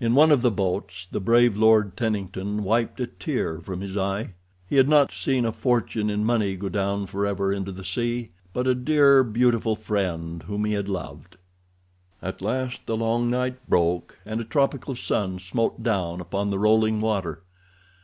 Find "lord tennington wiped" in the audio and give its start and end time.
1.56-2.98